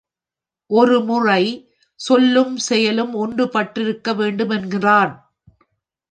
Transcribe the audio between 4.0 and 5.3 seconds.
வேண்டும் என்கிறான்.